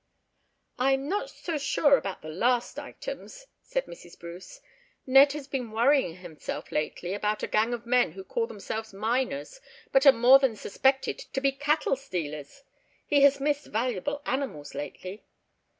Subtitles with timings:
[0.79, 4.17] "I am not so sure about the last items," said Mrs.
[4.19, 4.59] Bruce.
[5.05, 9.61] "Ned has been worrying himself lately about a gang of men who call themselves miners,
[9.91, 12.63] but are more than suspected to be cattle stealers.
[13.05, 15.23] He has missed valuable animals lately."